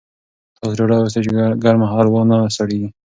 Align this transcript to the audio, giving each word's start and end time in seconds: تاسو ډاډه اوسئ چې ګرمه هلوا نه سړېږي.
تاسو 0.57 0.73
ډاډه 0.79 0.95
اوسئ 0.99 1.19
چې 1.25 1.29
ګرمه 1.63 1.87
هلوا 1.93 2.21
نه 2.29 2.37
سړېږي. 2.55 2.89